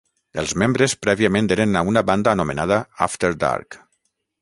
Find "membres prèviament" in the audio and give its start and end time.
0.61-1.51